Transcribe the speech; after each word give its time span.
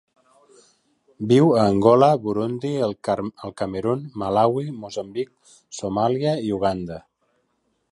Viu 1.31 1.51
a 1.57 1.65
Angola, 1.73 2.09
Burundi, 2.23 2.71
el 2.87 2.95
Camerun, 3.61 4.03
Malawi, 4.23 4.67
Moçambic, 4.81 5.55
Somàlia 5.83 6.37
i 6.49 6.53
Uganda. 6.61 7.01